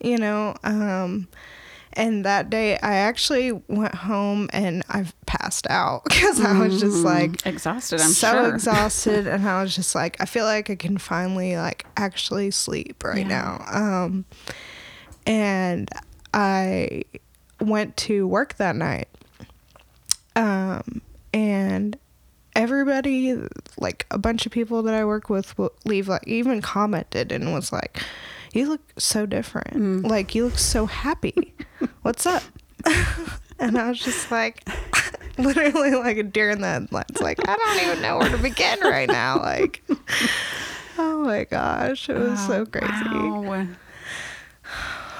[0.00, 1.28] You know, um,
[1.94, 6.98] and that day I actually went home and I passed out because I was just
[7.04, 8.54] like Exhausted, I'm so sure.
[8.54, 13.02] exhausted and I was just like I feel like I can finally like actually sleep
[13.04, 13.28] right Yeah.
[13.28, 13.64] now.
[13.72, 14.24] Um
[15.26, 15.88] and
[16.32, 17.04] I
[17.60, 19.08] went to work that night.
[20.36, 21.00] Um
[21.32, 21.96] and
[22.56, 23.36] everybody
[23.78, 27.52] like a bunch of people that I work with will leave like even commented and
[27.52, 28.00] was like
[28.54, 29.74] you look so different.
[29.74, 30.08] Mm.
[30.08, 31.54] Like you look so happy.
[32.02, 32.42] What's up?
[33.58, 34.68] and I was just like
[35.38, 37.20] literally like a deer in the headlights.
[37.20, 39.38] Like I don't even know where to begin right now.
[39.38, 39.82] Like
[40.98, 42.88] oh my gosh, it was so crazy.
[43.10, 43.66] Wow.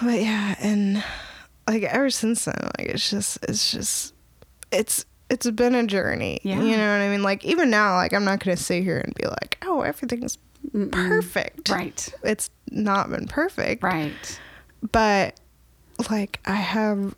[0.02, 1.04] But yeah, and
[1.68, 4.12] like ever since then, like it's just it's just
[4.72, 6.40] it's it's been a journey.
[6.42, 6.60] Yeah.
[6.60, 7.22] You know what I mean?
[7.22, 10.36] Like even now, like I'm not gonna sit here and be like, oh, everything's
[10.90, 11.68] perfect.
[11.68, 12.14] Right.
[12.22, 13.82] It's not been perfect.
[13.82, 14.40] Right.
[14.92, 15.38] But
[16.10, 17.14] like I have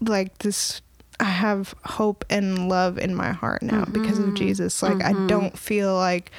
[0.00, 0.82] like this
[1.18, 4.30] I have hope and love in my heart now because Mm-hmm.
[4.30, 4.82] of Jesus.
[4.82, 6.30] Like I don't feel like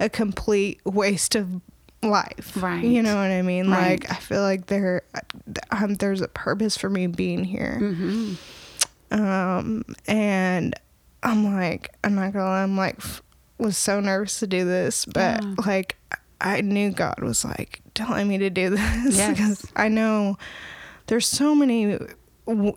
[0.00, 1.60] a complete waste of
[2.02, 2.56] life.
[2.60, 2.82] Right.
[2.82, 3.70] You know what I mean?
[3.70, 4.00] Right.
[4.00, 5.02] Like I feel like there
[5.70, 7.78] um, there's a purpose for me being here.
[7.80, 8.34] Mm-hmm.
[9.22, 10.74] Um and
[11.22, 12.98] I'm like I'm not gonna lie, I'm like
[13.62, 15.54] was so nervous to do this, but Yeah.
[15.66, 15.96] like
[16.40, 18.80] I knew God was like telling me to do this
[19.16, 19.30] Yes.
[19.30, 20.36] because I know
[21.06, 21.98] there's so many
[22.46, 22.76] w-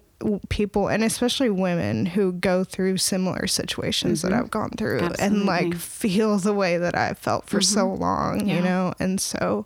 [0.50, 4.40] people and especially women who go through similar situations that Mhm.
[4.40, 5.78] I've gone through and like Mm-hmm.
[5.80, 8.56] feel the way that I felt for so long, Yeah.
[8.56, 8.94] you know?
[9.00, 9.66] And so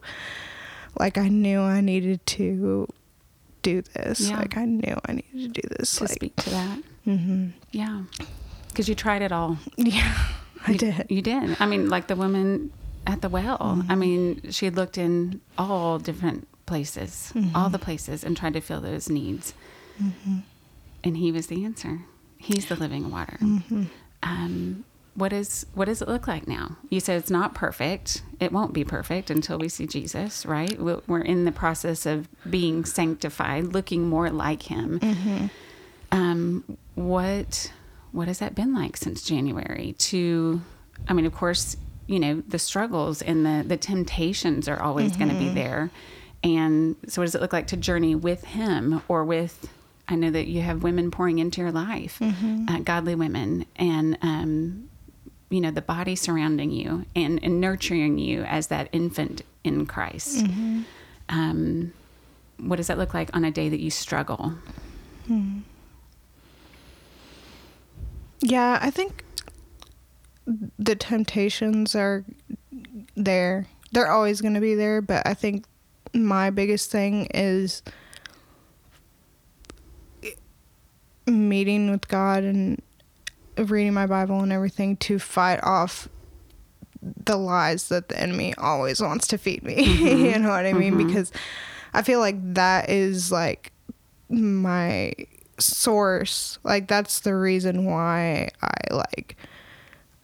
[0.99, 2.87] like I knew I needed to
[3.61, 4.29] do this.
[4.29, 4.37] Yeah.
[4.39, 5.97] Like I knew I needed to do this.
[5.97, 6.79] To like speak to that.
[7.03, 8.03] hmm Yeah.
[8.69, 9.57] Because you tried it all.
[9.77, 10.15] Yeah,
[10.67, 11.05] I You- did.
[11.09, 11.57] You did.
[11.59, 12.71] I mean, like the woman
[13.07, 13.57] at the well.
[13.59, 13.91] Mm-hmm.
[13.91, 17.55] I mean, she looked in all different places, Mm-hmm.
[17.55, 19.53] all the places, and tried to fill those needs.
[21.03, 22.01] And he was the answer.
[22.37, 23.37] He's the living water.
[23.41, 23.83] Mm-hmm.
[24.23, 26.77] Um, what is what does it look like now?
[26.89, 28.21] You said it's not perfect.
[28.39, 30.79] It won't be perfect until we see Jesus, right?
[30.79, 34.99] We- We're in the process of being sanctified, looking more like Him.
[34.99, 35.45] Mm-hmm.
[36.11, 37.71] Um, what
[38.11, 39.95] what has that been like since January?
[39.99, 40.61] To,
[41.07, 45.29] I mean, of course, you know the struggles and the the temptations are always going
[45.29, 45.91] to be there.
[46.43, 49.69] And so, what does it look like to journey with Him or with?
[50.07, 52.19] I know that you have women pouring into your life,
[52.67, 54.89] uh, godly women, and um,
[55.51, 60.45] you know the body surrounding you and, and nurturing you as that infant in Christ.
[61.29, 61.93] Um,
[62.57, 64.55] what does that look like on a day that you struggle?
[68.41, 69.23] Yeah, I think
[70.77, 72.23] the temptations are
[73.15, 73.67] there.
[73.91, 75.65] They're always going to be there, but I think
[76.13, 77.81] my biggest thing is
[81.27, 82.81] meeting with God and
[83.57, 86.07] reading my Bible and everything to fight off
[87.01, 89.75] the lies that the enemy always wants to feed me.
[89.99, 90.25] Mm-hmm.
[90.25, 90.95] you know what I mean?
[90.95, 91.07] Mm-hmm.
[91.07, 91.31] Because
[91.93, 93.71] I feel like that is like
[94.29, 95.13] my
[95.59, 96.57] source.
[96.63, 99.35] Like that's the reason why I like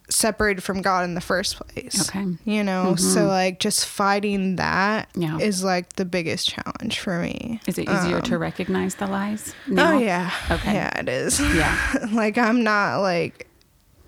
[0.08, 2.08] separated from God in the first place.
[2.08, 2.24] Okay.
[2.44, 5.08] You know, so like just fighting that
[5.40, 5.66] is Yeah.
[5.66, 7.60] like the biggest challenge for me.
[7.66, 9.52] Is it easier Um, to recognize the lies?
[9.66, 9.94] now?
[9.94, 10.30] Oh yeah.
[10.50, 10.74] Okay.
[10.74, 11.40] Yeah, it is.
[11.40, 11.76] Yeah.
[12.12, 13.48] like I'm not like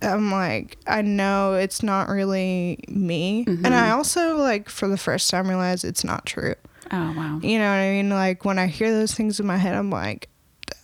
[0.01, 3.45] I'm like I know it's not really me.
[3.47, 3.67] Mm-hmm.
[3.67, 6.55] And I also like for the first time realized it's not true.
[6.93, 7.41] Oh wow.
[7.43, 8.09] You know what I mean?
[8.09, 10.28] Like when I hear those things in my head, I'm like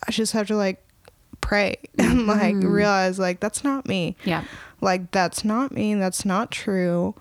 [0.06, 0.82] I just have to like
[1.40, 2.68] pray and like Mm-hmm.
[2.72, 4.16] realize like that's not me.
[4.24, 4.44] Yeah.
[4.80, 5.94] Like that's not me.
[5.94, 7.14] That's not true.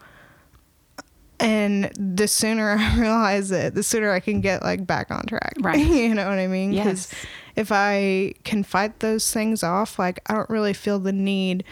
[1.39, 5.53] And the sooner I realize it, the sooner I can get like back on track.
[5.61, 5.77] Right.
[5.79, 6.73] you know what I mean?
[6.73, 7.13] Yes.
[7.55, 11.63] if I can fight those things off, like I don't really feel the need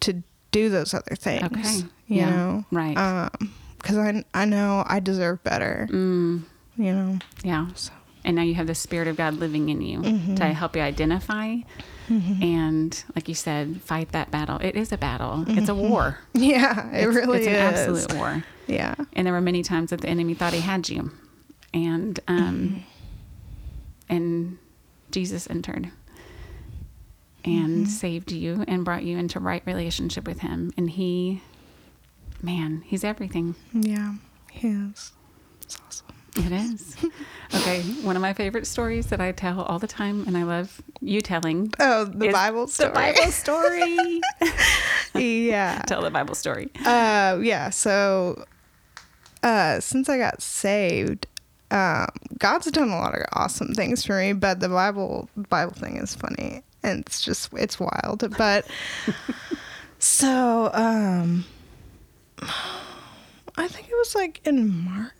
[0.00, 1.44] to do those other things.
[1.44, 1.88] Okay.
[2.06, 2.30] You Yeah.
[2.30, 2.64] know?
[2.70, 2.96] Right.
[2.96, 5.86] Um, because I I know I deserve better.
[5.90, 6.42] Mm,
[6.76, 7.18] You know.
[7.42, 7.68] yeah.
[7.74, 7.92] So
[8.24, 10.34] And now you have the Spirit of God living in you Mm-hmm.
[10.36, 11.56] to help you identify
[12.08, 14.58] and, like you said, fight that battle.
[14.58, 15.44] It is a battle.
[15.48, 16.18] It's a war.
[16.34, 17.52] yeah, it It's- really it's is.
[17.54, 18.44] an absolute war.
[18.66, 18.94] Yeah.
[19.14, 21.12] And there were many times that the enemy thought he had you,
[21.72, 22.84] and um,
[24.08, 24.58] and
[25.10, 25.90] Jesus entered
[27.44, 30.72] and saved you and brought you into right relationship with Him.
[30.76, 31.42] And He,
[32.42, 33.54] man, He's everything.
[33.72, 34.14] Yeah.
[34.50, 35.12] He is.
[35.62, 36.06] It's awesome.
[36.36, 36.96] It is.
[37.54, 40.82] okay, one of my favorite stories that I tell all the time, and I love
[41.00, 41.72] you telling.
[41.78, 42.88] Oh, the Bible story.
[42.88, 44.20] The Bible story.
[45.14, 45.82] yeah.
[45.86, 46.70] tell the Bible story.
[46.84, 47.70] Uh, yeah.
[47.70, 48.44] So,
[49.42, 51.26] uh, since I got saved,
[51.70, 55.96] um, God's done a lot of awesome things for me, but the Bible Bible thing
[55.96, 58.24] is funny and it's just it's wild.
[58.36, 58.66] But
[59.98, 61.44] so, um,
[63.56, 65.12] I think it was like in March.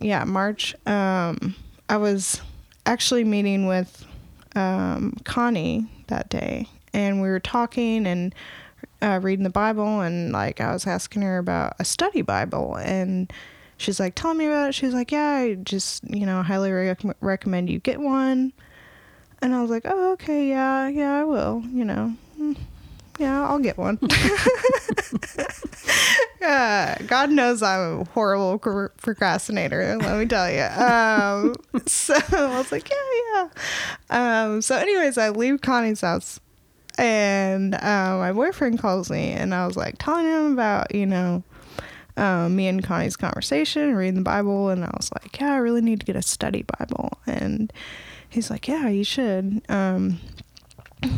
[0.00, 0.74] Yeah, March.
[0.86, 1.54] Um,
[1.88, 2.40] I was
[2.84, 4.04] actually meeting with
[4.54, 8.34] um, Connie that day, and we were talking and
[9.02, 13.32] uh, reading the Bible, and like I was asking her about a study Bible, and
[13.76, 14.74] she's like telling me about it.
[14.74, 18.52] She's like, "Yeah, I just you know highly rec- recommend you get one."
[19.42, 21.62] And I was like, "Oh, okay, yeah, yeah, I will.
[21.72, 22.56] You know, Mm,
[23.18, 23.98] yeah, I'll get one."
[26.42, 29.96] uh, God knows I'm a horrible cr- procrastinator.
[29.96, 30.62] Let me tell you.
[30.62, 31.54] Um,
[31.86, 32.96] so I was like, "Yeah,
[33.34, 33.48] yeah."
[34.44, 36.40] Um, so, anyways, I leave Connie's house
[36.98, 41.42] and uh, my boyfriend calls me and i was like telling him about you know
[42.16, 45.82] um, me and connie's conversation reading the bible and i was like yeah i really
[45.82, 47.72] need to get a study bible and
[48.28, 50.18] he's like yeah you should um,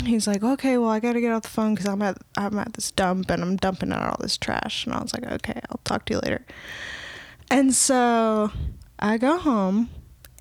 [0.04, 2.72] he's like okay well i gotta get off the phone because i'm at i'm at
[2.74, 5.80] this dump and i'm dumping out all this trash and i was like okay i'll
[5.84, 6.44] talk to you later
[7.50, 8.50] and so
[8.98, 9.88] i go home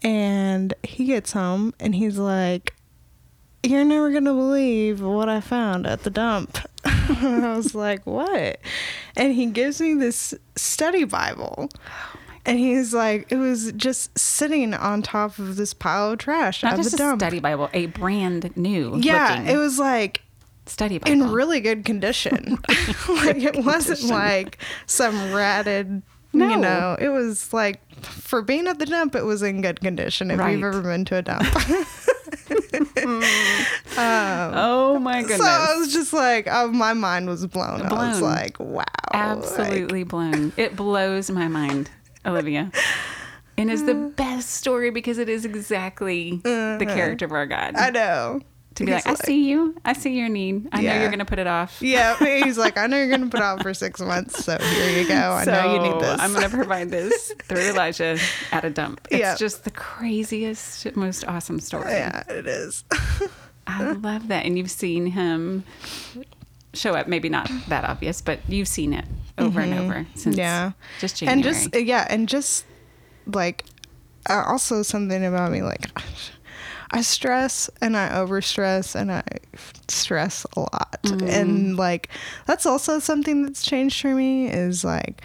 [0.04, 2.74] and he gets home and he's like
[3.64, 6.58] you're never gonna believe what I found at the dump.
[6.86, 8.60] I was like, what?
[9.16, 11.70] And he gives me this study Bible.
[12.48, 16.74] And he's like, it was just sitting on top of this pile of trash Not
[16.74, 17.22] at just the a dump.
[17.22, 20.22] study Bible, a brand new yeah, it was like
[20.66, 21.12] study Bible.
[21.26, 22.58] in really good condition.
[23.10, 24.10] like it wasn't condition.
[24.10, 26.02] like some ratted.
[26.34, 26.50] No.
[26.50, 30.30] You know, it was like for being at the dump, it was in good condition.
[30.32, 30.52] If Right.
[30.52, 31.44] you've ever been to a dump,
[33.08, 33.22] um,
[33.98, 35.40] oh my goodness.
[35.40, 37.82] So I was just like, oh, my mind was blown.
[37.82, 38.22] I was Blown.
[38.22, 38.84] like, wow.
[39.14, 40.54] Absolutely blown.
[40.58, 41.90] It blows my mind,
[42.28, 42.72] Olivia.
[43.58, 44.10] And is the uh.
[44.10, 46.94] best story because it is exactly the uh-huh.
[46.94, 47.76] character of our God.
[47.76, 48.42] I know.
[48.76, 49.76] to be He's like, I see you.
[49.84, 50.70] I see your need.
[50.72, 51.82] I know you're going to put it off.
[51.82, 54.60] Yeah, he's like, I know you're going to put it off for six months, so
[54.60, 55.16] here you go.
[55.16, 56.20] I know you need this.
[56.22, 58.20] I'm going to provide this through Elijah
[58.52, 59.08] at a dump.
[59.10, 59.36] It's Yeah.
[59.36, 61.92] just the craziest, most awesome story.
[61.94, 62.84] yeah, it is.
[63.68, 64.46] I love that.
[64.46, 65.64] And you've seen him
[66.78, 69.06] show up, maybe not that obvious, but you've seen it
[69.38, 70.40] over and over since Mm-hmm.
[70.40, 70.72] Yeah.
[71.00, 71.34] just January.
[71.34, 72.66] and just yeah, and just
[73.26, 73.66] like
[74.30, 75.90] uh, also something about me like
[76.92, 79.24] I stress and I overstress and I
[79.90, 81.00] stress a lot.
[81.04, 81.28] Mm-hmm.
[81.28, 82.10] And like
[82.46, 85.22] that's also something that's changed for me is like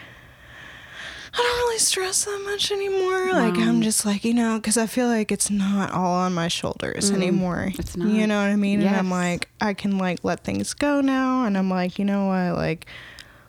[1.34, 3.32] I don't really stress that much anymore.
[3.32, 6.48] Like I'm just like, you know, cuz I feel like it's not all on my
[6.48, 7.68] shoulders anymore.
[7.70, 8.08] Mm, it's not.
[8.08, 8.82] You know what I mean?
[8.82, 12.26] And I'm like I can like let things go now and I'm like, you know
[12.26, 12.56] what?
[12.58, 12.86] Like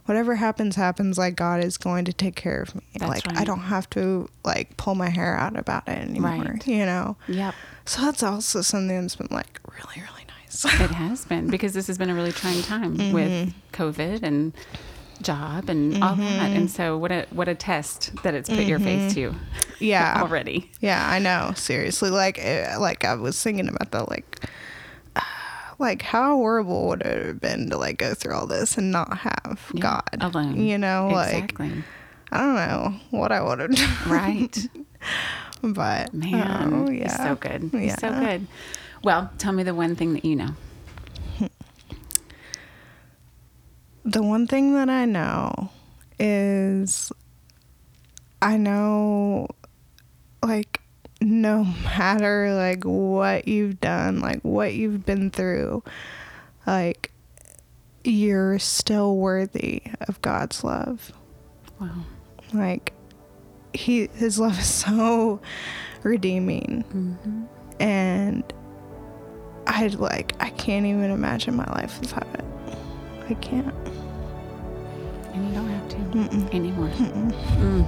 [0.05, 3.45] whatever happens happens like god is going to take care of me That's like i
[3.45, 6.67] don't have to like pull my hair out about it anymore Right.
[6.67, 7.55] you know Yep.
[7.86, 11.88] so that's also something that's been like really really nice It has been because this
[11.88, 13.13] has been a really trying time Mm-hmm.
[13.13, 14.51] with COVID and
[15.24, 16.24] job and all that.
[16.24, 16.57] Mm-hmm.
[16.57, 19.34] And so what a what a test that it's put your face to
[19.80, 20.71] yeah already.
[20.80, 24.45] yeah i know seriously like eh, like i was thinking about that like
[25.80, 29.17] like how horrible would it have been to like go through all this and not
[29.19, 30.59] have Yeah, God alone.
[30.59, 31.84] You know, like exactly.
[32.32, 34.11] I don't know what I would have done.
[34.11, 34.67] Right.
[35.65, 37.69] But Man, oh, he's so good.
[37.71, 38.47] He's so good.
[39.01, 40.55] Well, tell me the one thing that you know.
[44.06, 45.70] The one thing that I know
[46.20, 47.12] is
[48.41, 49.47] I know
[50.43, 50.82] like
[51.22, 55.84] no matter like what you've done, like what you've been through,
[56.68, 57.12] like
[58.04, 61.12] you're still worthy of God's love.
[61.80, 62.04] Wow.
[62.54, 62.93] Like
[63.74, 65.41] he his love is so
[66.04, 67.45] redeeming hmm
[67.80, 68.54] and
[69.66, 72.45] I like I can't even imagine my life without it.
[73.30, 73.74] I can't.
[75.34, 76.53] And you don't have to Mm-mm.
[76.53, 76.89] anymore.
[76.89, 77.86] Mm.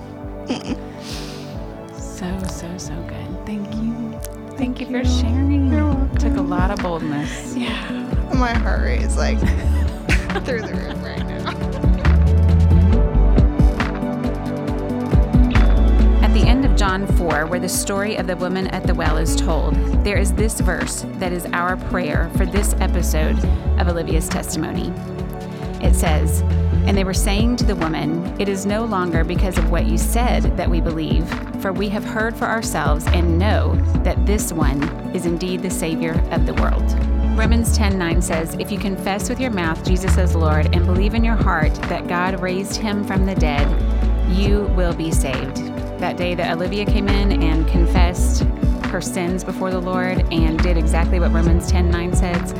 [2.00, 3.46] So, so, so good.
[3.46, 4.20] Thank you.
[4.58, 5.72] Thank you for sharing.
[5.72, 6.18] You're welcome.
[6.18, 7.56] Took a lot of boldness.
[7.56, 7.92] Yeah.
[8.34, 9.38] My heart rate is like
[10.46, 11.36] through the roof right now.
[16.24, 19.18] At the end of John 4, where the story of the woman at the well
[19.18, 23.38] is told, there is this verse that is our prayer for this episode
[23.80, 24.94] of Olivia's testimony.
[25.82, 26.42] It says,
[26.86, 29.98] And they were saying to the woman, It is no longer because of what you
[29.98, 31.28] said that we believe,
[31.62, 34.84] for we have heard for ourselves and know that this one
[35.16, 36.84] is indeed the Savior of the world.
[37.38, 41.24] Romans 10:9 says, If you confess with your mouth Jesus as Lord and believe in
[41.24, 43.68] your heart that God raised him from the dead,
[44.32, 45.58] you will be saved.
[46.00, 48.44] That day that Olivia came in and confessed
[48.86, 52.54] her sins before the Lord and did exactly what Romans 10:9 says,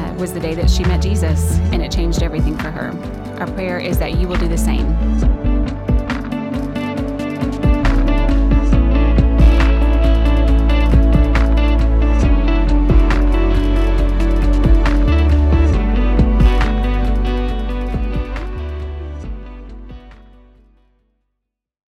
[0.00, 2.90] uh, was the day that she met Jesus, and it changed everything for her.
[3.40, 5.29] Our prayer is that you will do the same.